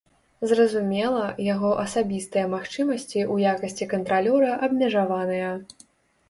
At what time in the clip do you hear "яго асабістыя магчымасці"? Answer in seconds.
1.53-3.19